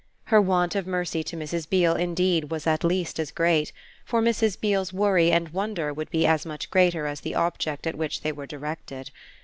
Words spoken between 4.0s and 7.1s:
for Mrs. Beale's worry and wonder would be as much greater